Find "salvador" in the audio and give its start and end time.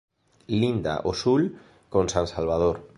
2.33-2.77